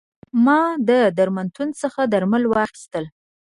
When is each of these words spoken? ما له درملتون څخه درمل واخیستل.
ما 0.45 0.61
له 0.87 0.99
درملتون 1.17 1.69
څخه 1.81 2.01
درمل 2.13 2.43
واخیستل. 2.47 3.05